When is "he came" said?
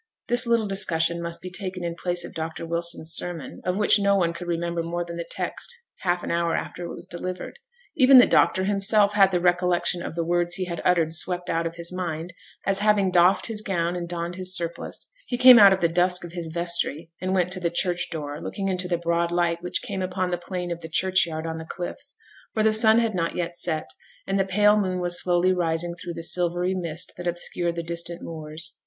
15.27-15.59